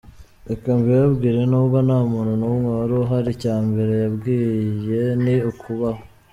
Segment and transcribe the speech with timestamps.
[0.49, 6.01] Reka mbibabwire nubwo nta muntu n’umwe wari uhari, icyambere yambwiye ni ukubaho.